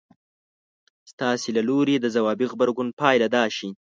[1.11, 3.69] ستاسې له لوري د ځوابي غبرګون پايله دا شي.